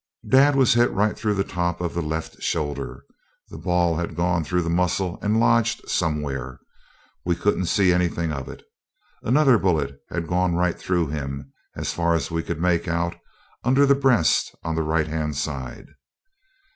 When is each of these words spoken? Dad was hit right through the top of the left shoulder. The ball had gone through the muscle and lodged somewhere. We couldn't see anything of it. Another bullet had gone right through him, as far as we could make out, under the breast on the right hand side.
Dad 0.27 0.55
was 0.55 0.73
hit 0.73 0.89
right 0.89 1.15
through 1.15 1.35
the 1.35 1.43
top 1.43 1.79
of 1.79 1.93
the 1.93 2.01
left 2.01 2.41
shoulder. 2.41 3.03
The 3.49 3.59
ball 3.59 3.97
had 3.97 4.15
gone 4.15 4.43
through 4.43 4.63
the 4.63 4.69
muscle 4.71 5.19
and 5.21 5.39
lodged 5.39 5.87
somewhere. 5.87 6.59
We 7.23 7.35
couldn't 7.35 7.67
see 7.67 7.93
anything 7.93 8.31
of 8.31 8.47
it. 8.49 8.63
Another 9.21 9.59
bullet 9.59 9.99
had 10.09 10.25
gone 10.27 10.55
right 10.55 10.75
through 10.79 11.09
him, 11.09 11.53
as 11.75 11.93
far 11.93 12.15
as 12.15 12.31
we 12.31 12.41
could 12.41 12.59
make 12.59 12.87
out, 12.87 13.15
under 13.63 13.85
the 13.85 13.93
breast 13.93 14.55
on 14.63 14.73
the 14.73 14.81
right 14.81 15.05
hand 15.07 15.37
side. 15.37 15.85